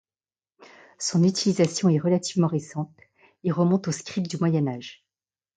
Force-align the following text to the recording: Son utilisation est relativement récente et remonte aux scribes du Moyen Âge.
Son 0.97 1.23
utilisation 1.23 1.87
est 1.89 1.99
relativement 1.99 2.47
récente 2.47 2.91
et 3.43 3.51
remonte 3.51 3.87
aux 3.87 3.91
scribes 3.91 4.25
du 4.25 4.37
Moyen 4.39 4.67
Âge. 4.67 5.05